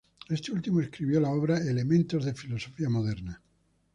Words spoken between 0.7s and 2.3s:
escribió la obra "Elementos